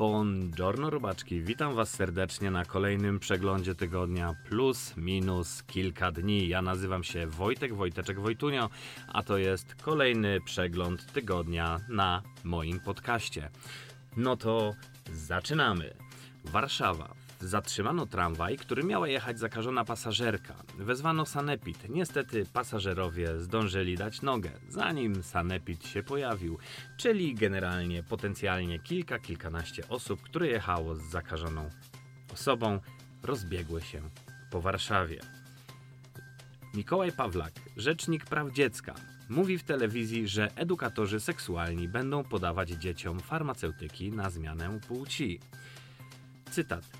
Buongiorno 0.00 0.90
robaczki, 0.90 1.42
witam 1.42 1.74
was 1.74 1.90
serdecznie 1.90 2.50
na 2.50 2.64
kolejnym 2.64 3.18
przeglądzie 3.18 3.74
tygodnia 3.74 4.34
plus 4.48 4.96
minus 4.96 5.62
kilka 5.62 6.12
dni. 6.12 6.48
Ja 6.48 6.62
nazywam 6.62 7.04
się 7.04 7.26
Wojtek 7.26 7.74
Wojteczek 7.74 8.20
Wojtunio, 8.20 8.70
a 9.08 9.22
to 9.22 9.38
jest 9.38 9.74
kolejny 9.74 10.40
przegląd 10.40 11.12
tygodnia 11.12 11.80
na 11.88 12.22
moim 12.44 12.80
podcaście. 12.80 13.50
No 14.16 14.36
to 14.36 14.74
zaczynamy. 15.12 15.94
Warszawa. 16.44 17.19
Zatrzymano 17.40 18.06
tramwaj, 18.06 18.56
który 18.56 18.84
miała 18.84 19.08
jechać 19.08 19.38
zakażona 19.38 19.84
pasażerka. 19.84 20.54
Wezwano 20.78 21.26
sanepid. 21.26 21.88
Niestety 21.88 22.46
pasażerowie 22.52 23.38
zdążyli 23.38 23.96
dać 23.96 24.22
nogę, 24.22 24.50
zanim 24.68 25.22
sanepid 25.22 25.86
się 25.86 26.02
pojawił, 26.02 26.58
czyli 26.96 27.34
generalnie 27.34 28.02
potencjalnie 28.02 28.78
kilka, 28.78 29.18
kilkanaście 29.18 29.88
osób, 29.88 30.22
które 30.22 30.46
jechało 30.46 30.94
z 30.94 31.02
zakażoną 31.02 31.70
osobą, 32.32 32.80
rozbiegły 33.22 33.80
się 33.80 34.02
po 34.50 34.60
Warszawie. 34.60 35.20
Mikołaj 36.74 37.12
Pawlak, 37.12 37.52
rzecznik 37.76 38.24
praw 38.24 38.52
dziecka, 38.52 38.94
mówi 39.28 39.58
w 39.58 39.62
telewizji, 39.62 40.28
że 40.28 40.56
edukatorzy 40.56 41.20
seksualni 41.20 41.88
będą 41.88 42.24
podawać 42.24 42.68
dzieciom 42.68 43.20
farmaceutyki 43.20 44.12
na 44.12 44.30
zmianę 44.30 44.80
płci. 44.88 45.40
Cytat. 46.50 46.99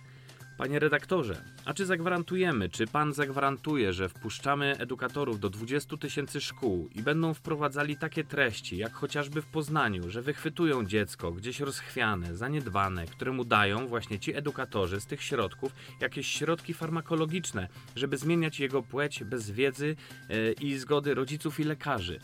Panie 0.60 0.78
redaktorze, 0.78 1.42
a 1.64 1.74
czy 1.74 1.86
zagwarantujemy, 1.86 2.68
czy 2.68 2.86
pan 2.86 3.12
zagwarantuje, 3.12 3.92
że 3.92 4.08
wpuszczamy 4.08 4.76
edukatorów 4.78 5.40
do 5.40 5.50
20 5.50 5.96
tysięcy 5.96 6.40
szkół 6.40 6.88
i 6.94 7.02
będą 7.02 7.34
wprowadzali 7.34 7.96
takie 7.96 8.24
treści, 8.24 8.76
jak 8.76 8.92
chociażby 8.92 9.42
w 9.42 9.46
Poznaniu, 9.46 10.10
że 10.10 10.22
wychwytują 10.22 10.86
dziecko 10.86 11.32
gdzieś 11.32 11.60
rozchwiane, 11.60 12.36
zaniedbane, 12.36 13.06
któremu 13.06 13.44
dają 13.44 13.86
właśnie 13.86 14.18
ci 14.18 14.36
edukatorzy 14.36 15.00
z 15.00 15.06
tych 15.06 15.22
środków 15.22 15.72
jakieś 16.00 16.26
środki 16.26 16.74
farmakologiczne, 16.74 17.68
żeby 17.96 18.16
zmieniać 18.16 18.60
jego 18.60 18.82
płeć 18.82 19.24
bez 19.24 19.50
wiedzy 19.50 19.96
e, 20.28 20.52
i 20.52 20.78
zgody 20.78 21.14
rodziców 21.14 21.60
i 21.60 21.64
lekarzy. 21.64 22.20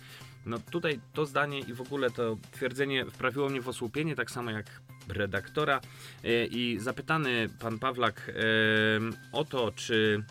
No 0.47 0.59
tutaj 0.59 1.01
to 1.13 1.27
zdanie 1.27 1.61
i 1.61 1.75
w 1.75 1.81
ogóle 1.81 2.11
to 2.11 2.37
twierdzenie 2.53 3.07
wprawiło 3.07 3.49
mnie 3.49 3.61
w 3.61 3.69
osłupienie, 3.69 4.17
tak 4.17 4.31
samo 4.31 4.51
jak 4.51 4.67
redaktora. 5.09 5.81
E, 6.25 6.47
I 6.47 6.79
zapytany 6.81 7.49
pan 7.61 7.79
Pawlak 7.79 8.29
e, 8.29 8.33
o 9.33 9.45
to, 9.45 9.73
czy 9.73 10.25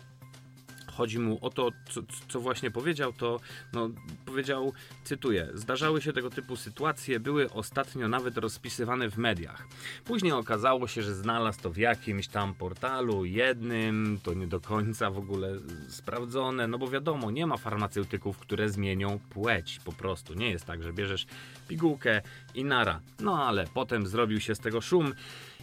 chodzi 0.96 1.18
mu 1.18 1.38
o 1.40 1.50
to, 1.50 1.70
co, 1.90 2.00
co, 2.28 2.40
właśnie 2.40 2.70
powiedział, 2.70 3.12
to 3.12 3.40
no, 3.72 3.90
powiedział, 4.26 4.72
cytuję, 5.04 5.48
zdarzały 5.54 6.02
się 6.02 6.12
tego 6.12 6.30
typu 6.30 6.56
sytuacje, 6.56 7.20
były 7.20 7.50
ostatnio 7.50 8.08
nawet 8.08 8.38
rozpisywane 8.38 9.10
w 9.10 9.18
mediach. 9.18 9.66
Później 10.04 10.32
okazało 10.32 10.88
się, 10.88 11.02
że 11.02 11.14
znalazł 11.14 11.60
to 11.60 11.70
w 11.70 11.76
jakimś 11.76 12.28
tam 12.28 12.54
portalu 12.54 13.24
jednym, 13.24 14.20
to 14.22 14.34
nie 14.34 14.46
do 14.46 14.60
końca 14.60 15.10
w 15.10 15.18
ogóle 15.18 15.52
sprawdzone, 15.88 16.68
no 16.68 16.78
bo 16.78 16.88
wiadomo, 16.88 17.30
nie 17.30 17.46
ma 17.46 17.56
farmaceutyków, 17.56 18.38
które 18.38 18.68
zmienią 18.68 19.18
płeć 19.30 19.80
po 19.84 19.92
prostu. 19.92 20.34
Nie 20.34 20.50
jest 20.50 20.64
tak, 20.64 20.82
że 20.82 20.92
bierzesz 20.92 21.26
pigułkę 21.68 22.22
i 22.54 22.64
nara. 22.64 23.00
No 23.20 23.44
ale 23.44 23.66
potem 23.74 24.06
zrobił 24.06 24.40
się 24.40 24.54
z 24.54 24.58
tego 24.58 24.80
szum 24.80 25.14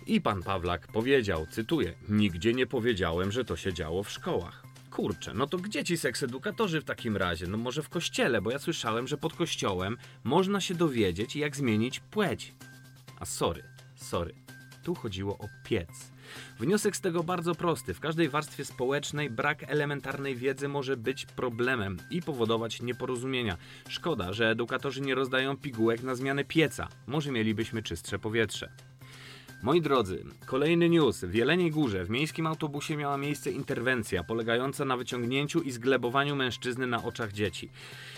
i 0.05 0.21
pan 0.21 0.43
Pawlak 0.43 0.87
powiedział, 0.87 1.47
cytuję, 1.49 1.93
nigdzie 2.09 2.53
nie 2.53 2.67
powiedziałem, 2.67 3.31
że 3.31 3.45
to 3.45 3.55
się 3.55 3.73
działo 3.73 4.03
w 4.03 4.09
szkołach. 4.11 4.72
Kurczę, 4.94 5.33
no 5.33 5.47
to 5.47 5.58
gdzie 5.58 5.83
ci 5.83 5.97
seksedukatorzy 5.97 6.81
w 6.81 6.83
takim 6.83 7.17
razie? 7.17 7.47
No 7.47 7.58
może 7.58 7.83
w 7.83 7.89
kościele, 7.89 8.41
bo 8.41 8.52
ja 8.52 8.59
słyszałem, 8.59 9.08
że 9.08 9.17
pod 9.17 9.33
kościołem 9.33 9.97
można 10.23 10.62
się 10.62 10.75
dowiedzieć, 10.75 11.35
jak 11.35 11.56
zmienić 11.56 12.00
płeć. 12.00 12.53
A 13.19 13.25
sorry, 13.25 13.63
sorry, 13.95 14.34
tu 14.84 14.95
chodziło 14.95 15.38
o 15.38 15.47
piec. 15.63 16.12
Wniosek 16.59 16.95
z 16.95 17.01
tego 17.01 17.23
bardzo 17.23 17.56
prosty. 17.56 17.94
W 17.94 18.00
każdej 18.00 18.29
warstwie 18.29 18.66
społecznej 18.66 19.29
brak 19.29 19.63
elementarnej 19.63 20.35
wiedzy 20.35 20.67
może 20.67 20.97
być 20.97 21.25
problemem 21.25 21.97
i 22.09 22.22
powodować 22.22 22.81
nieporozumienia. 22.81 23.57
Szkoda, 23.90 24.34
że 24.34 24.50
edukatorzy 24.50 25.01
nie 25.01 25.16
rozdają 25.16 25.57
pigułek 25.57 26.03
na 26.03 26.16
zmianę 26.16 26.44
pieca. 26.44 26.88
Może 27.07 27.31
mielibyśmy 27.31 27.84
czystsze 27.84 28.19
powietrze. 28.19 28.72
Moi 29.63 29.81
drodzy, 29.81 30.24
kolejny 30.46 30.90
news. 30.90 31.24
W 31.25 31.34
Jeleniej 31.34 31.72
Górze 31.72 32.06
w 32.06 32.09
miejskim 32.09 32.47
autobusie 32.47 32.97
miała 32.97 33.18
miejsce 33.18 33.51
interwencja 33.51 34.24
polegająca 34.24 34.85
na 34.85 34.97
wyciągnięciu 34.97 35.62
i 35.62 35.72
zglebowaniu 35.72 36.35
mężczyzny 36.35 36.88
na 36.88 37.03
oczach 37.03 37.31
dzieci. 37.31 37.69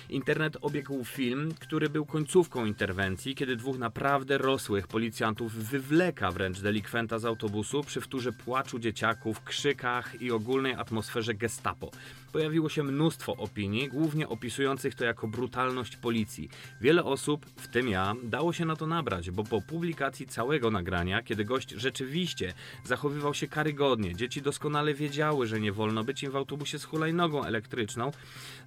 Internet 0.10 0.58
obiegł 0.62 1.04
film, 1.04 1.54
który 1.60 1.90
był 1.90 2.06
końcówką 2.06 2.66
interwencji, 2.66 3.36
kiedy 3.36 3.56
dwóch 3.56 3.78
naprawdę 3.78 4.38
rosłych 4.38 4.88
policjantów 4.88 5.54
wywleka 5.54 6.32
wręcz 6.32 6.60
delikwenta 6.60 7.20
z 7.20 7.26
autobusu 7.26 7.84
przy 7.84 8.02
wtórze 8.02 8.32
płaczu 8.32 8.80
dzieciaków, 8.80 9.44
krzykach 9.44 10.22
i 10.22 10.32
ogólnej 10.32 10.74
atmosferze 10.74 11.34
gestapo. 11.34 11.92
Pojawiło 12.32 12.70
się 12.70 12.84
mnóstwo 12.84 13.36
opinii, 13.36 13.90
głównie 13.90 14.30
opisujących 14.30 14.96
to 14.96 15.06
jako 15.06 15.28
brutalność 15.28 15.98
policji. 15.98 16.50
Wiele 16.82 17.04
osób, 17.04 17.46
w 17.56 17.68
tym 17.68 17.90
ja, 17.90 18.14
dało 18.24 18.54
się 18.54 18.66
na 18.66 18.76
to 18.76 18.88
nabrać, 18.88 19.32
bo 19.32 19.44
po 19.44 19.62
publikacji 19.62 20.28
całego 20.28 20.72
nagrania, 20.72 21.24
kiedy 21.24 21.35
gość 21.44 21.70
rzeczywiście 21.70 22.54
zachowywał 22.84 23.34
się 23.34 23.48
karygodnie, 23.48 24.16
dzieci 24.16 24.42
doskonale 24.42 24.94
wiedziały, 24.94 25.48
że 25.48 25.60
nie 25.60 25.72
wolno 25.72 26.04
być 26.04 26.24
im 26.24 26.32
w 26.32 26.36
autobusie 26.36 26.80
z 26.80 26.84
hulajnogą 26.84 27.44
elektryczną, 27.44 28.12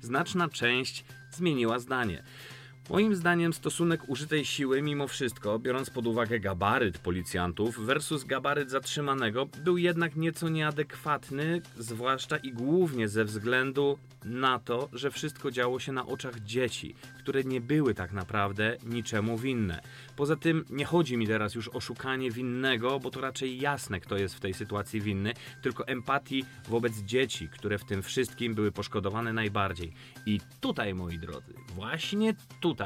znaczna 0.00 0.48
część 0.48 1.04
zmieniła 1.30 1.78
zdanie. 1.78 2.22
Moim 2.90 3.14
zdaniem 3.14 3.52
stosunek 3.52 4.08
użytej 4.08 4.44
siły 4.44 4.82
mimo 4.82 5.08
wszystko, 5.08 5.58
biorąc 5.58 5.90
pod 5.90 6.06
uwagę 6.06 6.40
gabaryt 6.40 6.98
policjantów 6.98 7.86
versus 7.86 8.24
gabaryt 8.24 8.70
zatrzymanego, 8.70 9.46
był 9.64 9.78
jednak 9.78 10.16
nieco 10.16 10.48
nieadekwatny, 10.48 11.62
zwłaszcza 11.78 12.36
i 12.36 12.52
głównie 12.52 13.08
ze 13.08 13.24
względu 13.24 13.98
na 14.24 14.58
to, 14.58 14.88
że 14.92 15.10
wszystko 15.10 15.50
działo 15.50 15.80
się 15.80 15.92
na 15.92 16.06
oczach 16.06 16.40
dzieci, 16.40 16.94
które 17.18 17.44
nie 17.44 17.60
były 17.60 17.94
tak 17.94 18.12
naprawdę 18.12 18.76
niczemu 18.86 19.38
winne. 19.38 19.80
Poza 20.16 20.36
tym 20.36 20.64
nie 20.70 20.84
chodzi 20.84 21.16
mi 21.16 21.26
teraz 21.26 21.54
już 21.54 21.68
o 21.68 21.80
szukanie 21.80 22.30
winnego, 22.30 23.00
bo 23.00 23.10
to 23.10 23.20
raczej 23.20 23.60
jasne, 23.60 24.00
kto 24.00 24.16
jest 24.16 24.34
w 24.34 24.40
tej 24.40 24.54
sytuacji 24.54 25.00
winny, 25.00 25.32
tylko 25.62 25.86
empatii 25.86 26.44
wobec 26.68 26.98
dzieci, 26.98 27.48
które 27.48 27.78
w 27.78 27.84
tym 27.84 28.02
wszystkim 28.02 28.54
były 28.54 28.72
poszkodowane 28.72 29.32
najbardziej. 29.32 29.92
I 30.26 30.40
tutaj, 30.60 30.94
moi 30.94 31.18
drodzy, 31.18 31.54
właśnie 31.74 32.34
tutaj, 32.60 32.77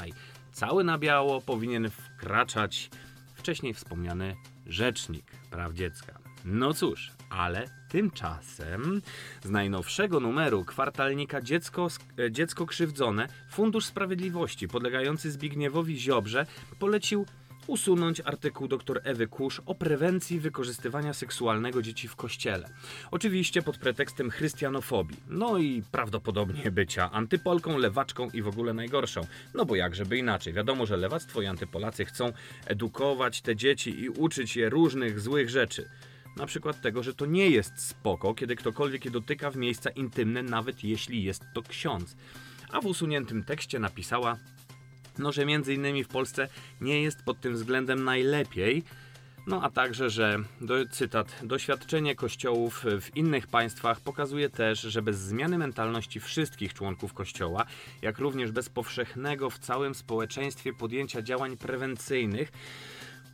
cały 0.52 0.84
na 0.84 0.98
biało 0.98 1.40
powinien 1.40 1.90
wkraczać 1.90 2.90
wcześniej 3.34 3.74
wspomniany 3.74 4.36
rzecznik 4.66 5.24
praw 5.50 5.72
dziecka. 5.72 6.18
No 6.44 6.74
cóż, 6.74 7.10
ale 7.30 7.68
tymczasem 7.88 9.02
z 9.42 9.50
najnowszego 9.50 10.20
numeru 10.20 10.64
kwartalnika 10.64 11.40
Dziecko, 11.40 11.88
e, 12.18 12.32
Dziecko 12.32 12.66
Krzywdzone 12.66 13.28
Fundusz 13.50 13.86
Sprawiedliwości 13.86 14.68
podlegający 14.68 15.30
Zbigniewowi 15.30 15.98
Ziobrze 15.98 16.46
polecił 16.78 17.26
usunąć 17.66 18.20
artykuł 18.20 18.68
dr 18.68 19.00
Ewy 19.04 19.26
Kusz 19.26 19.62
o 19.66 19.74
prewencji 19.74 20.40
wykorzystywania 20.40 21.14
seksualnego 21.14 21.82
dzieci 21.82 22.08
w 22.08 22.16
kościele. 22.16 22.68
Oczywiście 23.10 23.62
pod 23.62 23.78
pretekstem 23.78 24.30
chrystianofobii. 24.30 25.16
No 25.28 25.58
i 25.58 25.82
prawdopodobnie 25.90 26.70
bycia 26.70 27.10
antypolką, 27.12 27.78
lewaczką 27.78 28.30
i 28.30 28.42
w 28.42 28.48
ogóle 28.48 28.74
najgorszą. 28.74 29.26
No 29.54 29.64
bo 29.64 29.76
jak 29.76 29.94
żeby 29.94 30.18
inaczej. 30.18 30.52
Wiadomo, 30.52 30.86
że 30.86 30.96
lewactwo 30.96 31.42
i 31.42 31.46
antypolacy 31.46 32.04
chcą 32.04 32.32
edukować 32.66 33.40
te 33.40 33.56
dzieci 33.56 34.00
i 34.00 34.08
uczyć 34.08 34.56
je 34.56 34.70
różnych 34.70 35.20
złych 35.20 35.50
rzeczy. 35.50 35.88
Na 36.36 36.46
przykład 36.46 36.80
tego, 36.80 37.02
że 37.02 37.14
to 37.14 37.26
nie 37.26 37.50
jest 37.50 37.88
spoko, 37.88 38.34
kiedy 38.34 38.56
ktokolwiek 38.56 39.04
je 39.04 39.10
dotyka 39.10 39.50
w 39.50 39.56
miejsca 39.56 39.90
intymne, 39.90 40.42
nawet 40.42 40.84
jeśli 40.84 41.24
jest 41.24 41.42
to 41.54 41.62
ksiądz. 41.62 42.16
A 42.72 42.80
w 42.80 42.86
usuniętym 42.86 43.44
tekście 43.44 43.78
napisała, 43.78 44.36
no 45.18 45.32
że 45.32 45.46
między 45.46 45.74
innymi 45.74 46.04
w 46.04 46.08
Polsce 46.08 46.48
nie 46.80 47.02
jest 47.02 47.22
pod 47.22 47.40
tym 47.40 47.54
względem 47.54 48.04
najlepiej, 48.04 48.82
no 49.46 49.62
a 49.62 49.70
także, 49.70 50.10
że, 50.10 50.38
do, 50.60 50.86
cytat, 50.86 51.38
doświadczenie 51.42 52.14
kościołów 52.14 52.84
w 53.00 53.16
innych 53.16 53.46
państwach 53.46 54.00
pokazuje 54.00 54.50
też, 54.50 54.80
że 54.80 55.02
bez 55.02 55.18
zmiany 55.18 55.58
mentalności 55.58 56.20
wszystkich 56.20 56.74
członków 56.74 57.14
kościoła, 57.14 57.64
jak 58.02 58.18
również 58.18 58.50
bez 58.52 58.68
powszechnego 58.68 59.50
w 59.50 59.58
całym 59.58 59.94
społeczeństwie 59.94 60.72
podjęcia 60.72 61.22
działań 61.22 61.56
prewencyjnych, 61.56 62.52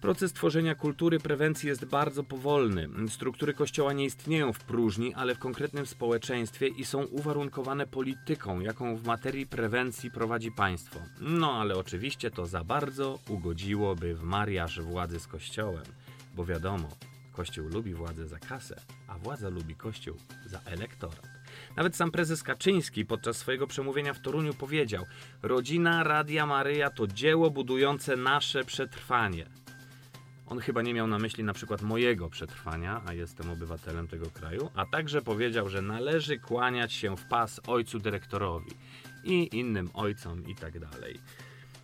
Proces 0.01 0.33
tworzenia 0.33 0.75
kultury 0.75 1.19
prewencji 1.19 1.69
jest 1.69 1.85
bardzo 1.85 2.25
powolny. 2.25 2.89
Struktury 3.09 3.55
kościoła 3.55 3.93
nie 3.93 4.05
istnieją 4.05 4.53
w 4.53 4.59
próżni, 4.59 5.15
ale 5.15 5.35
w 5.35 5.39
konkretnym 5.39 5.87
społeczeństwie 5.87 6.69
i 6.69 6.85
są 6.85 7.05
uwarunkowane 7.05 7.87
polityką, 7.87 8.61
jaką 8.61 8.97
w 8.97 9.07
materii 9.07 9.47
prewencji 9.47 10.11
prowadzi 10.11 10.53
państwo. 10.53 11.01
No 11.21 11.53
ale 11.53 11.77
oczywiście 11.77 12.31
to 12.31 12.47
za 12.47 12.65
bardzo 12.65 13.19
ugodziłoby 13.29 14.15
w 14.15 14.23
mariaż 14.23 14.81
władzy 14.81 15.21
z 15.21 15.27
kościołem, 15.27 15.85
bo 16.35 16.45
wiadomo, 16.45 16.89
Kościół 17.33 17.69
lubi 17.69 17.95
władzę 17.95 18.29
za 18.29 18.39
kasę, 18.39 18.81
a 19.09 19.19
władza 19.19 19.49
lubi 19.49 19.75
Kościół 19.75 20.17
za 20.47 20.61
elektorat. 20.65 21.29
Nawet 21.77 21.97
sam 21.97 22.11
prezes 22.11 22.43
Kaczyński 22.43 23.07
podczas 23.07 23.37
swojego 23.37 23.67
przemówienia 23.67 24.15
w 24.15 24.21
Toruniu 24.21 24.55
powiedział: 24.55 25.05
Rodzina 25.43 26.05
Radia 26.05 26.47
Maryja 26.47 26.91
to 26.91 27.07
dzieło 27.07 27.51
budujące 27.51 28.17
nasze 28.17 28.65
przetrwanie. 28.65 29.47
On 30.51 30.61
chyba 30.61 30.83
nie 30.83 30.95
miał 30.95 31.07
na 31.07 31.19
myśli 31.19 31.45
na 31.45 31.53
przykład 31.53 31.83
mojego 31.83 32.31
przetrwania, 32.31 33.03
a 33.07 33.13
jestem 33.13 33.51
obywatelem 33.51 34.09
tego 34.09 34.31
kraju, 34.31 34.71
a 34.75 34.87
także 34.87 35.23
powiedział, 35.23 35.69
że 35.69 35.83
należy 35.83 36.39
kłaniać 36.39 36.93
się 36.93 37.17
w 37.17 37.29
pas 37.29 37.61
ojcu 37.67 37.99
dyrektorowi 37.99 38.71
i 39.25 39.49
innym 39.53 39.91
ojcom 39.95 40.47
i 40.47 40.55
tak 40.55 40.79
dalej. 40.79 41.21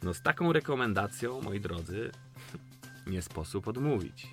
No 0.03 0.15
z 0.15 0.23
taką 0.23 0.53
rekomendacją, 0.53 1.41
moi 1.43 1.61
drodzy, 1.61 2.11
nie 3.07 3.23
sposób 3.23 3.69
odmówić. 3.69 4.27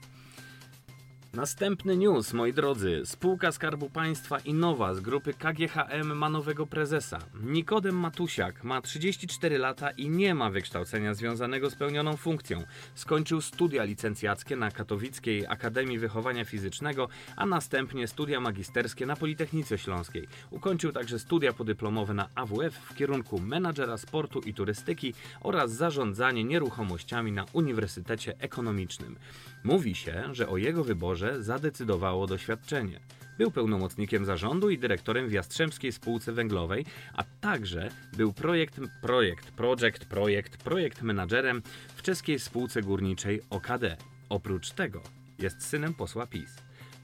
Następny 1.33 1.97
news, 1.97 2.33
moi 2.33 2.53
drodzy. 2.53 3.01
Spółka 3.05 3.51
Skarbu 3.51 3.89
Państwa 3.89 4.39
Innowa 4.39 4.93
z 4.93 4.99
grupy 4.99 5.33
KGHM 5.33 6.17
ma 6.17 6.29
nowego 6.29 6.67
prezesa. 6.67 7.19
Nikodem 7.43 7.95
Matusiak 7.95 8.63
ma 8.63 8.81
34 8.81 9.57
lata 9.57 9.91
i 9.91 10.09
nie 10.09 10.35
ma 10.35 10.49
wykształcenia 10.49 11.13
związanego 11.13 11.69
z 11.69 11.75
pełnioną 11.75 12.17
funkcją. 12.17 12.63
Skończył 12.95 13.41
studia 13.41 13.83
licencjackie 13.83 14.55
na 14.55 14.71
Katowickiej 14.71 15.47
Akademii 15.47 15.99
Wychowania 15.99 16.45
Fizycznego, 16.45 17.07
a 17.35 17.45
następnie 17.45 18.07
studia 18.07 18.39
magisterskie 18.39 19.05
na 19.05 19.15
Politechnice 19.15 19.77
Śląskiej. 19.77 20.27
Ukończył 20.49 20.91
także 20.91 21.19
studia 21.19 21.53
podyplomowe 21.53 22.13
na 22.13 22.29
AWF 22.35 22.73
w 22.73 22.95
kierunku 22.95 23.39
menadżera 23.39 23.97
sportu 23.97 24.39
i 24.39 24.53
turystyki 24.53 25.13
oraz 25.41 25.71
zarządzanie 25.71 26.43
nieruchomościami 26.43 27.31
na 27.31 27.45
Uniwersytecie 27.53 28.39
Ekonomicznym. 28.39 29.15
Mówi 29.63 29.95
się, 29.95 30.23
że 30.31 30.49
o 30.49 30.57
jego 30.57 30.83
wyborze 30.83 31.43
zadecydowało 31.43 32.27
doświadczenie. 32.27 32.99
Był 33.37 33.51
pełnomocnikiem 33.51 34.25
zarządu 34.25 34.69
i 34.69 34.77
dyrektorem 34.77 35.29
w 35.29 35.31
Jastrzębskiej 35.31 35.91
Spółce 35.91 36.31
Węglowej, 36.31 36.85
a 37.13 37.23
także 37.23 37.89
był 38.17 38.33
projekt, 38.33 38.79
projekt, 39.01 39.51
projekt, 39.51 40.05
projekt, 40.05 40.57
projekt 40.57 41.01
menadżerem 41.01 41.61
w 41.95 42.01
czeskiej 42.01 42.39
spółce 42.39 42.81
górniczej 42.81 43.41
OKD. 43.49 43.97
Oprócz 44.29 44.71
tego 44.71 45.01
jest 45.39 45.63
synem 45.63 45.93
posła 45.93 46.27
PiS. 46.27 46.55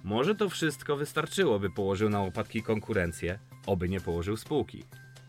Może 0.04 0.36
to 0.36 0.50
wszystko 0.50 0.95
wystarczyło, 0.95 1.59
by 1.59 1.69
położył 1.69 2.09
na 2.09 2.21
łopatki 2.21 2.63
konkurencję, 2.63 3.39
oby 3.65 3.89
nie 3.89 4.01
położył 4.01 4.38
spółki. 4.38 4.83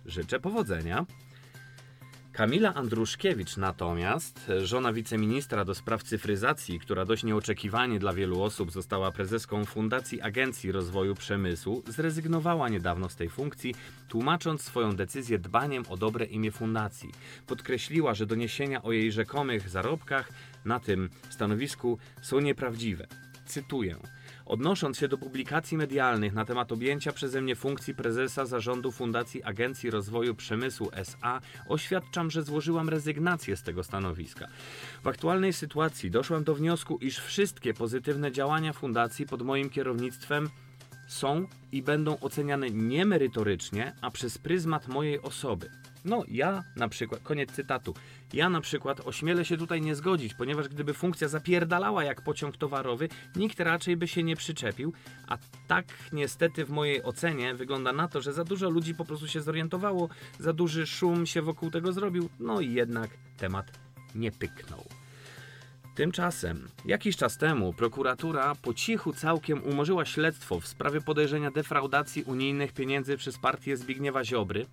Życzę 0.07 0.41
powodzenia. 0.41 1.07
Kamila 2.38 2.75
Andruszkiewicz 2.75 3.56
natomiast, 3.56 4.50
żona 4.62 4.93
wiceministra 4.93 5.64
do 5.64 5.75
spraw 5.75 6.02
cyfryzacji, 6.02 6.81
która 6.81 7.05
dość 7.05 7.25
nieoczekiwanie 7.25 7.99
dla 7.99 8.12
wielu 8.12 8.43
osób 8.43 8.73
została 8.73 9.12
prezeską 9.12 9.64
Fundacji 9.64 10.20
Agencji 10.20 10.73
Rozwoju 10.73 11.14
Przemysłu, 11.14 11.82
zrezygnowała 11.88 12.69
niedawno 12.69 13.08
z 13.08 13.17
tej 13.17 13.29
funkcji, 13.29 13.75
tłumacząc 14.08 14.62
swoją 14.62 14.96
decyzję 14.96 15.38
dbaniem 15.38 15.85
o 15.88 15.96
dobre 15.96 16.25
imię 16.25 16.50
fundacji. 16.50 17.11
Podkreśliła, 17.46 18.14
że 18.14 18.26
doniesienia 18.26 18.82
o 18.82 18.93
jej 18.93 19.12
rzekomych 19.12 19.69
zarobkach 19.69 20.29
na 20.64 20.81
tym 20.81 21.11
stanowisku 21.31 21.99
są 22.23 22.41
nieprawdziwe. 22.41 23.06
Cytuję. 23.46 23.96
Odnosząc 24.49 24.99
się 24.99 25.09
do 25.09 25.19
publikacji 25.19 25.77
medialnych 25.77 26.35
na 26.35 26.45
temat 26.45 26.73
objęcia 26.73 27.12
przeze 27.12 27.41
mnie 27.41 27.56
funkcji 27.56 27.95
prezesa 27.95 28.47
zarządu 28.47 28.93
Fundacji 28.93 29.43
Agencji 29.43 29.91
Rozwoju 29.91 30.35
Przemysłu 30.35 30.91
SA, 30.93 31.41
oświadczam, 31.69 32.31
że 32.31 32.43
złożyłam 32.43 32.89
rezygnację 32.89 33.56
z 33.56 33.62
tego 33.62 33.85
stanowiska. 33.85 34.47
W 35.03 35.06
aktualnej 35.06 35.53
sytuacji 35.53 36.11
doszłam 36.11 36.45
do 36.45 36.55
wniosku, 36.55 36.99
iż 36.99 37.19
wszystkie 37.19 37.75
pozytywne 37.75 38.33
działania 38.33 38.73
fundacji 38.73 39.27
pod 39.27 39.43
moim 39.43 39.71
kierownictwem 39.71 40.51
są 41.09 41.47
i 41.73 41.83
będą 41.83 42.21
oceniane 42.21 42.71
nie 42.71 43.05
merytorycznie, 43.05 43.93
a 44.01 44.11
przez 44.11 44.39
pryzmat 44.39 44.89
mojej 44.89 45.23
osoby. 45.23 45.71
No, 46.05 46.25
ja 46.29 46.65
na 46.77 46.89
przykład, 46.89 47.23
koniec 47.23 47.53
cytatu. 47.53 47.95
Ja 48.33 48.50
na 48.50 48.61
przykład 48.61 49.00
ośmielę 49.00 49.45
się 49.45 49.56
tutaj 49.56 49.81
nie 49.81 49.95
zgodzić, 49.95 50.35
ponieważ 50.35 50.69
gdyby 50.69 50.95
funkcja 50.95 51.29
zapierdalała 51.29 52.05
jak 52.05 52.23
pociąg 52.23 52.56
towarowy, 52.56 53.09
nikt 53.37 53.61
raczej 53.61 53.97
by 53.97 54.09
się 54.09 54.23
nie 54.23 54.37
przyczepił, 54.37 54.93
a 55.29 55.39
tak 55.69 55.87
niestety 56.12 56.65
w 56.65 56.71
mojej 56.71 57.03
ocenie 57.03 57.55
wygląda 57.55 57.93
na 57.93 58.09
to, 58.09 58.21
że 58.21 58.33
za 58.33 58.45
dużo 58.45 58.71
ludzi 58.71 58.95
po 58.95 59.05
prostu 59.05 59.29
się 59.29 59.41
zorientowało, 59.41 60.09
za 60.39 60.53
duży 60.53 60.87
szum 60.87 61.27
się 61.27 61.43
wokół 61.43 61.71
tego 61.71 61.93
zrobił, 61.93 62.29
no 62.41 62.61
i 62.61 62.73
jednak 62.73 63.11
temat 63.37 63.67
nie 64.15 64.33
pyknął. 64.33 64.85
Tymczasem, 65.94 66.69
jakiś 66.85 67.17
czas 67.17 67.39
temu 67.39 67.73
prokuratura 67.73 68.55
po 68.55 68.75
cichu 68.75 69.12
całkiem 69.12 69.62
umorzyła 69.62 70.05
śledztwo 70.05 70.61
w 70.61 70.67
sprawie 70.67 71.01
podejrzenia 71.01 71.51
defraudacji 71.51 72.23
unijnych 72.23 72.73
pieniędzy 72.73 73.17
przez 73.17 73.39
partię 73.39 73.77
Zbigniewa 73.77 74.25
Ziobry, 74.25 74.67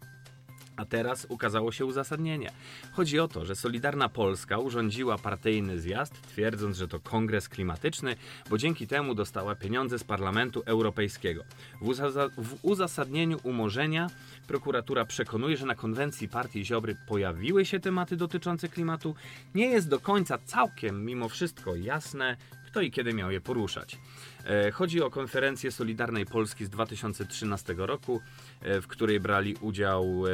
a 0.77 0.85
teraz 0.85 1.25
ukazało 1.29 1.71
się 1.71 1.85
uzasadnienie. 1.85 2.51
Chodzi 2.91 3.19
o 3.19 3.27
to, 3.27 3.45
że 3.45 3.55
Solidarna 3.55 4.09
Polska 4.09 4.57
urządziła 4.57 5.17
partyjny 5.17 5.79
zjazd, 5.79 6.21
twierdząc, 6.21 6.77
że 6.77 6.87
to 6.87 6.99
kongres 6.99 7.49
klimatyczny, 7.49 8.15
bo 8.49 8.57
dzięki 8.57 8.87
temu 8.87 9.15
dostała 9.15 9.55
pieniądze 9.55 9.99
z 9.99 10.03
Parlamentu 10.03 10.63
Europejskiego. 10.65 11.43
W, 11.81 11.87
uza 11.87 12.09
w 12.37 12.55
uzasadnieniu 12.61 13.37
umorzenia 13.43 14.09
prokuratura 14.47 15.05
przekonuje, 15.05 15.57
że 15.57 15.65
na 15.65 15.75
konwencji 15.75 16.29
partii 16.29 16.65
Ziobry 16.65 16.95
pojawiły 17.07 17.65
się 17.65 17.79
tematy 17.79 18.15
dotyczące 18.17 18.69
klimatu. 18.69 19.15
Nie 19.55 19.65
jest 19.65 19.89
do 19.89 19.99
końca 19.99 20.37
całkiem 20.37 21.05
mimo 21.05 21.29
wszystko 21.29 21.75
jasne, 21.75 22.37
kto 22.75 22.81
i 22.81 22.91
kiedy 22.91 23.13
miał 23.13 23.31
je 23.31 23.41
poruszać. 23.41 23.97
E, 24.45 24.71
chodzi 24.71 25.01
o 25.01 25.09
konferencję 25.09 25.71
Solidarnej 25.71 26.25
Polski 26.25 26.65
z 26.65 26.69
2013 26.69 27.75
roku, 27.77 28.21
e, 28.61 28.81
w 28.81 28.87
której 28.87 29.19
brali 29.19 29.55
udział 29.61 30.23
e, 30.27 30.31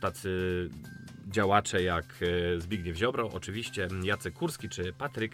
tacy 0.00 0.30
działacze 1.28 1.82
jak 1.82 2.04
Zbigniew 2.58 2.96
Ziobro, 2.96 3.30
oczywiście 3.32 3.88
Jacek 4.02 4.34
Kurski 4.34 4.68
czy 4.68 4.92
Patryk 4.92 5.32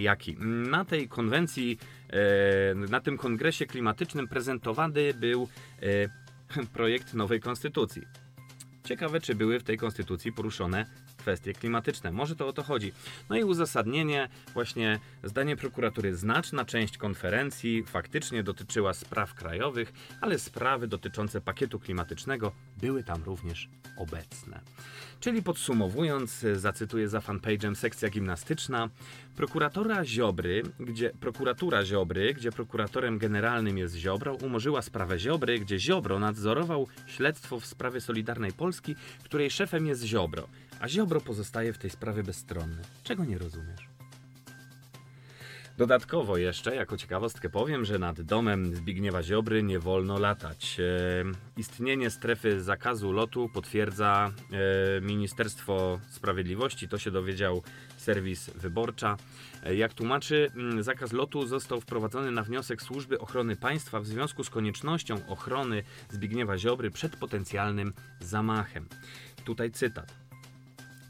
Jaki. 0.00 0.36
Na 0.70 0.84
tej 0.84 1.08
konwencji, 1.08 1.78
na 2.90 3.00
tym 3.00 3.18
kongresie 3.18 3.66
klimatycznym 3.66 4.28
prezentowany 4.28 5.14
był 5.14 5.48
projekt 6.76 7.14
nowej 7.14 7.40
konstytucji. 7.40 8.02
Ciekawe, 8.84 9.20
czy 9.20 9.34
były 9.34 9.60
w 9.60 9.64
tej 9.64 9.78
konstytucji 9.78 10.32
poruszone 10.32 10.86
kwestie 11.26 11.52
klimatyczne. 11.52 12.12
Może 12.12 12.36
to 12.36 12.48
o 12.48 12.52
to 12.52 12.62
chodzi. 12.62 12.92
No 13.30 13.36
i 13.36 13.44
uzasadnienie, 13.44 14.28
właśnie 14.54 14.98
zdanie 15.24 15.56
prokuratury, 15.56 16.14
znaczna 16.14 16.64
część 16.64 16.98
konferencji 16.98 17.82
faktycznie 17.82 18.42
dotyczyła 18.42 18.94
spraw 18.94 19.34
krajowych, 19.34 19.92
ale 20.20 20.38
sprawy 20.38 20.86
dotyczące 20.86 21.40
pakietu 21.40 21.78
klimatycznego 21.78 22.52
były 22.76 23.04
tam 23.04 23.22
również 23.24 23.68
obecne. 23.96 24.60
Czyli 25.20 25.42
podsumowując, 25.42 26.46
zacytuję 26.54 27.08
za 27.08 27.18
fanpage'em 27.18 27.74
sekcja 27.74 28.08
gimnastyczna, 28.08 28.88
prokuratora 29.36 30.04
Ziobry, 30.04 30.62
gdzie 30.80 31.10
prokuratura 31.10 31.84
Ziobry, 31.84 32.34
gdzie 32.34 32.52
prokuratorem 32.52 33.18
generalnym 33.18 33.78
jest 33.78 33.94
Ziobro, 33.94 34.34
umorzyła 34.34 34.82
sprawę 34.82 35.18
Ziobry, 35.18 35.58
gdzie 35.58 35.78
Ziobro 35.78 36.18
nadzorował 36.18 36.86
śledztwo 37.06 37.60
w 37.60 37.66
sprawie 37.66 38.00
Solidarnej 38.00 38.52
Polski, 38.52 38.96
której 39.24 39.50
szefem 39.50 39.86
jest 39.86 40.02
Ziobro. 40.02 40.48
A 40.80 40.88
Ziobro 40.88 41.20
pozostaje 41.20 41.72
w 41.72 41.78
tej 41.78 41.90
sprawie 41.90 42.22
bezstronny. 42.22 42.82
Czego 43.02 43.24
nie 43.24 43.38
rozumiesz? 43.38 43.96
Dodatkowo 45.78 46.36
jeszcze, 46.36 46.76
jako 46.76 46.96
ciekawostkę 46.96 47.50
powiem, 47.50 47.84
że 47.84 47.98
nad 47.98 48.20
domem 48.20 48.76
Zbigniewa 48.76 49.22
Ziobry 49.22 49.62
nie 49.62 49.78
wolno 49.78 50.18
latać. 50.18 50.76
E, 50.80 51.24
istnienie 51.56 52.10
strefy 52.10 52.60
zakazu 52.60 53.12
lotu 53.12 53.48
potwierdza 53.48 54.32
e, 54.52 55.00
Ministerstwo 55.00 56.00
Sprawiedliwości, 56.10 56.88
to 56.88 56.98
się 56.98 57.10
dowiedział 57.10 57.62
serwis 57.96 58.50
Wyborcza. 58.50 59.16
E, 59.62 59.74
jak 59.74 59.94
tłumaczy, 59.94 60.50
zakaz 60.80 61.12
lotu 61.12 61.46
został 61.46 61.80
wprowadzony 61.80 62.30
na 62.30 62.42
wniosek 62.42 62.82
Służby 62.82 63.18
Ochrony 63.18 63.56
Państwa 63.56 64.00
w 64.00 64.06
związku 64.06 64.44
z 64.44 64.50
koniecznością 64.50 65.26
ochrony 65.28 65.82
Zbigniewa 66.10 66.58
Ziobry 66.58 66.90
przed 66.90 67.16
potencjalnym 67.16 67.92
zamachem. 68.20 68.88
Tutaj 69.44 69.70
cytat. 69.70 70.25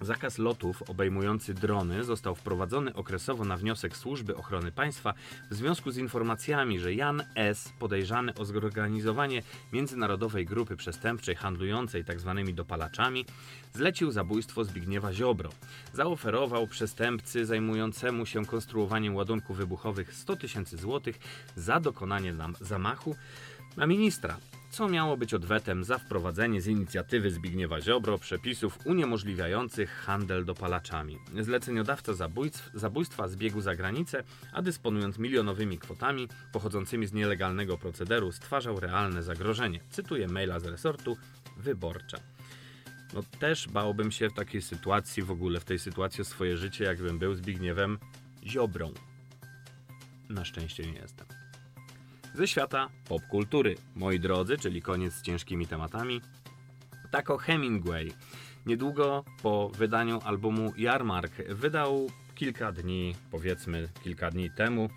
Zakaz 0.01 0.39
lotów 0.39 0.83
obejmujący 0.83 1.55
drony 1.55 2.05
został 2.05 2.35
wprowadzony 2.35 2.95
okresowo 2.95 3.45
na 3.45 3.57
wniosek 3.57 3.97
Służby 3.97 4.37
Ochrony 4.37 4.73
Państwa 4.73 5.15
w 5.51 5.55
związku 5.55 5.91
z 5.91 5.97
informacjami, 5.97 6.81
że 6.81 6.95
Jan 6.95 7.23
S., 7.35 7.73
podejrzany 7.79 8.35
o 8.35 8.45
zorganizowanie 8.45 9.43
międzynarodowej 9.73 10.47
grupy 10.47 10.77
przestępczej 10.77 11.35
handlującej 11.35 12.05
tzw. 12.05 12.43
Tak 12.47 12.55
dopalaczami, 12.55 13.25
zlecił 13.75 14.11
zabójstwo 14.11 14.65
Zbigniewa 14.65 15.13
Ziobro. 15.13 15.51
Zaoferował 15.93 16.67
przestępcy 16.67 17.47
zajmującemu 17.47 18.27
się 18.27 18.47
konstruowaniem 18.47 19.17
ładunków 19.17 19.57
wybuchowych 19.57 20.15
100 20.15 20.37
tysięcy 20.37 20.77
złotych 20.77 21.19
za 21.57 21.81
dokonanie 21.81 22.35
zamachu 22.61 23.17
na 23.77 23.87
ministra 23.87 24.37
co 24.77 24.89
miało 24.89 25.17
być 25.17 25.35
odwetem 25.35 25.85
za 25.85 25.99
wprowadzenie 25.99 26.61
z 26.61 26.67
inicjatywy 26.67 27.31
Zbigniewa 27.31 27.81
Ziobro 27.81 28.19
przepisów 28.19 28.79
uniemożliwiających 28.85 29.91
handel 29.91 30.45
dopalaczami. 30.45 31.19
Zleceniodawca 31.41 32.15
zabójstw, 32.15 32.71
zabójstwa 32.75 33.29
zbiegł 33.29 33.61
za 33.61 33.77
granicę, 33.77 34.25
a 34.53 34.63
dysponując 34.63 35.19
milionowymi 35.19 35.79
kwotami 35.79 36.29
pochodzącymi 36.53 37.07
z 37.07 37.13
nielegalnego 37.13 37.79
procederu 37.79 38.33
stwarzał 38.33 38.81
realne 38.81 39.23
zagrożenie. 39.23 39.81
Cytuję 39.91 40.29
maila 40.29 40.61
z 40.61 40.65
resortu 40.65 41.17
Wyborcza. 41.57 42.19
No 43.15 43.23
też 43.39 43.69
bałbym 43.69 44.13
się 44.13 44.29
w 44.29 44.35
takiej 44.35 44.63
sytuacji, 44.63 45.23
w 45.23 45.31
ogóle 45.31 45.61
w 45.61 45.65
tej 45.65 45.79
sytuacji 45.79 46.23
o 46.23 46.25
swoje 46.25 46.57
życie, 46.57 46.85
jakbym 46.85 47.19
był 47.19 47.35
Zbigniewem 47.35 47.99
Ziobrą. 48.47 48.93
Na 50.29 50.45
szczęście 50.45 50.83
nie 50.83 50.99
jestem. 50.99 51.36
Ze 52.37 52.47
świata 52.47 52.89
popkultury, 53.09 53.75
moi 53.95 54.21
drodzy, 54.21 54.59
czyli 54.59 54.83
koniec 54.83 55.15
z 55.15 55.23
ciężkimi 55.23 55.67
tematami. 55.67 56.21
Tako 57.11 57.39
Hemingway 57.39 58.13
niedługo 58.67 59.25
po 59.43 59.69
wydaniu 59.69 60.21
albumu 60.25 60.73
Jarmark 60.77 61.33
wydał 61.49 62.11
kilka 62.35 62.73
dni, 62.73 63.15
powiedzmy 63.31 63.89
kilka 64.03 64.31
dni 64.31 64.51
temu, 64.51 64.89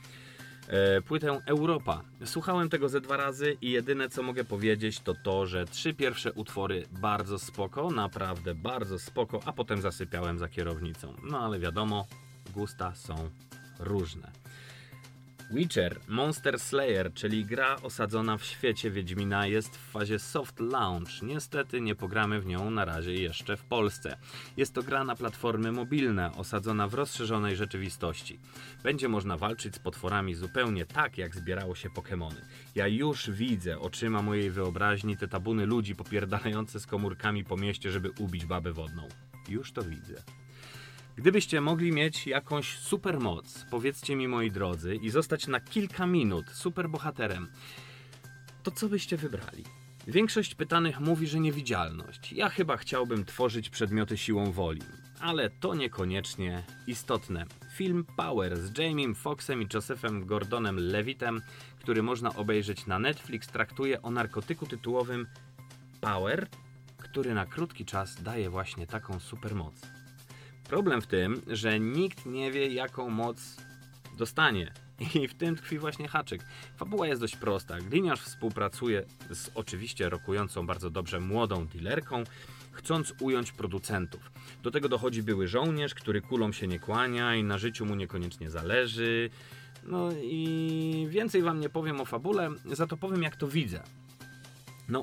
e, 0.68 1.02
płytę 1.02 1.42
Europa. 1.46 2.02
Słuchałem 2.26 2.70
tego 2.70 2.90
ze 2.90 3.02
dwa 3.02 3.18
razy 3.18 3.58
i 3.62 3.72
jedyne 3.72 4.10
co 4.10 4.24
mogę 4.24 4.44
powiedzieć 4.44 5.00
to 5.00 5.14
to, 5.24 5.46
że 5.46 5.66
trzy 5.66 5.94
pierwsze 5.94 6.34
utwory 6.34 6.86
bardzo 6.92 7.40
spoko, 7.40 7.92
naprawdę 7.92 8.56
bardzo 8.56 9.00
spoko, 9.00 9.40
a 9.46 9.54
potem 9.54 9.82
zasypiałem 9.82 10.40
za 10.40 10.48
kierownicą. 10.48 11.14
No 11.24 11.40
ale 11.40 11.60
wiadomo, 11.60 12.08
gusta 12.54 12.96
są 12.96 13.30
różne. 13.80 14.49
Witcher 15.52 16.00
Monster 16.08 16.60
Slayer, 16.60 17.14
czyli 17.14 17.46
gra 17.46 17.76
osadzona 17.82 18.38
w 18.38 18.44
świecie 18.44 18.92
Wiedźmina, 18.92 19.48
jest 19.48 19.78
w 19.78 19.92
fazie 19.92 20.20
soft 20.20 20.60
launch. 20.60 21.22
Niestety 21.24 21.82
nie 21.82 21.96
pogramy 21.96 22.42
w 22.42 22.46
nią 22.46 22.72
na 22.72 22.86
razie 22.86 23.14
jeszcze 23.14 23.58
w 23.58 23.64
Polsce. 23.64 24.18
Jest 24.58 24.74
to 24.74 24.84
gra 24.84 25.04
na 25.04 25.16
platformy 25.16 25.72
mobilne, 25.72 26.32
osadzona 26.32 26.88
w 26.88 26.94
rozszerzonej 26.94 27.56
rzeczywistości. 27.56 28.40
Będzie 28.84 29.10
można 29.10 29.38
walczyć 29.38 29.76
z 29.76 29.80
potworami 29.80 30.36
zupełnie 30.36 30.86
tak, 30.86 31.18
jak 31.18 31.36
zbierało 31.36 31.76
się 31.76 31.90
Pokémony. 31.90 32.42
Ja 32.76 32.88
już 32.88 33.30
widzę 33.30 33.80
oczyma 33.80 34.22
mojej 34.22 34.52
wyobraźni 34.52 35.18
te 35.18 35.28
tabuny 35.28 35.66
ludzi 35.66 35.96
popierdalające 35.96 36.80
z 36.80 36.88
komórkami 36.88 37.44
po 37.44 37.58
mieście, 37.58 37.92
żeby 37.92 38.12
ubić 38.20 38.46
babę 38.46 38.74
wodną. 38.74 39.08
Już 39.50 39.72
to 39.72 39.84
widzę. 39.84 40.39
Gdybyście 41.20 41.62
mogli 41.62 41.92
mieć 41.92 42.28
jakąś 42.28 42.78
supermoc, 42.78 43.66
powiedzcie 43.72 44.16
mi 44.16 44.28
moi 44.28 44.52
drodzy, 44.52 44.96
i 44.96 45.10
zostać 45.10 45.48
na 45.48 45.60
kilka 45.60 46.08
minut 46.08 46.46
superbohaterem, 46.54 47.48
to 48.64 48.72
co 48.72 48.90
byście 48.90 49.18
wybrali? 49.18 49.64
Większość 50.08 50.56
pytanych 50.56 51.00
mówi, 51.00 51.28
że 51.28 51.40
niewidzialność. 51.40 52.34
Ja 52.34 52.50
chyba 52.50 52.78
chciałbym 52.78 53.26
tworzyć 53.26 53.70
przedmioty 53.70 54.18
siłą 54.18 54.52
woli, 54.52 54.82
ale 55.20 55.50
to 55.50 55.76
niekoniecznie 55.76 56.64
istotne. 56.88 57.46
Film 57.74 58.06
Power 58.18 58.58
z 58.58 58.78
Jamiem 58.78 59.16
Foxem 59.16 59.62
i 59.62 59.68
Josephem 59.74 60.26
Gordonem 60.26 60.78
Levitem, 60.80 61.42
który 61.80 62.04
można 62.04 62.36
obejrzeć 62.36 62.88
na 62.88 63.00
Netflix, 63.00 63.48
traktuje 63.48 64.02
o 64.02 64.12
narkotyku 64.12 64.66
tytułowym 64.66 65.28
Power, 66.02 66.48
który 66.98 67.34
na 67.34 67.46
krótki 67.46 67.86
czas 67.86 68.24
daje 68.24 68.50
właśnie 68.50 68.88
taką 68.88 69.20
supermoc. 69.20 69.99
Problem 70.70 71.02
w 71.02 71.08
tym, 71.08 71.42
że 71.48 71.80
nikt 71.80 72.26
nie 72.26 72.52
wie, 72.52 72.68
jaką 72.68 73.10
moc 73.10 73.58
dostanie. 74.18 74.74
I 75.16 75.28
w 75.28 75.34
tym 75.34 75.56
tkwi 75.56 75.80
właśnie 75.80 76.08
haczyk. 76.08 76.42
Fabuła 76.78 77.08
jest 77.08 77.22
dość 77.22 77.36
prosta. 77.36 77.80
Gliniarz 77.80 78.22
współpracuje 78.22 79.06
z 79.30 79.52
oczywiście 79.56 80.10
rokującą 80.10 80.68
bardzo 80.68 80.90
dobrze 80.90 81.20
młodą 81.20 81.68
dealerką, 81.68 82.24
chcąc 82.72 83.14
ująć 83.20 83.52
producentów. 83.52 84.32
Do 84.64 84.72
tego 84.72 84.90
dochodzi 84.90 85.24
były 85.24 85.48
żołnierz, 85.48 85.94
który 85.94 86.22
kulą 86.22 86.52
się 86.52 86.68
nie 86.68 86.80
kłania 86.80 87.36
i 87.36 87.44
na 87.44 87.58
życiu 87.58 87.86
mu 87.86 87.96
niekoniecznie 87.96 88.50
zależy. 88.50 89.30
No 89.84 90.10
i 90.22 91.08
więcej 91.10 91.42
wam 91.42 91.60
nie 91.60 91.70
powiem 91.70 92.02
o 92.02 92.06
fabule, 92.06 92.50
za 92.66 92.88
to 92.88 92.98
powiem 92.98 93.24
jak 93.24 93.36
to 93.36 93.48
widzę. 93.48 93.84
No, 94.90 95.02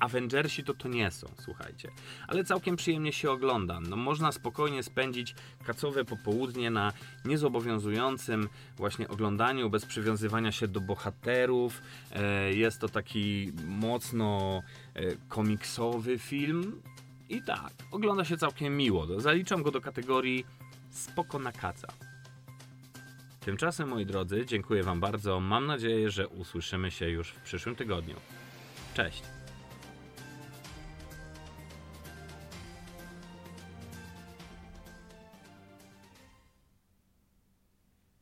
Avengersi 0.00 0.64
to 0.64 0.74
to 0.74 0.88
nie 0.88 1.10
są, 1.10 1.26
słuchajcie. 1.44 1.90
Ale 2.28 2.44
całkiem 2.44 2.76
przyjemnie 2.76 3.12
się 3.12 3.30
ogląda. 3.30 3.80
No, 3.80 3.96
można 3.96 4.32
spokojnie 4.32 4.82
spędzić 4.82 5.34
kacowe 5.64 6.04
popołudnie 6.04 6.70
na 6.70 6.92
niezobowiązującym 7.24 8.48
właśnie 8.76 9.08
oglądaniu, 9.08 9.70
bez 9.70 9.86
przywiązywania 9.86 10.52
się 10.52 10.68
do 10.68 10.80
bohaterów. 10.80 11.82
E, 12.12 12.52
jest 12.52 12.80
to 12.80 12.88
taki 12.88 13.52
mocno 13.64 14.62
e, 14.94 15.02
komiksowy 15.28 16.18
film. 16.18 16.82
I 17.28 17.42
tak, 17.42 17.72
ogląda 17.90 18.24
się 18.24 18.36
całkiem 18.36 18.76
miło. 18.76 19.20
Zaliczam 19.20 19.62
go 19.62 19.70
do 19.70 19.80
kategorii 19.80 20.46
spoko 20.90 21.38
na 21.38 21.52
kaca. 21.52 21.88
Tymczasem, 23.40 23.88
moi 23.88 24.06
drodzy, 24.06 24.46
dziękuję 24.46 24.82
Wam 24.82 25.00
bardzo. 25.00 25.40
Mam 25.40 25.66
nadzieję, 25.66 26.10
że 26.10 26.28
usłyszymy 26.28 26.90
się 26.90 27.08
już 27.10 27.28
w 27.30 27.40
przyszłym 27.40 27.76
tygodniu. 27.76 28.14
Cześć! 28.94 29.35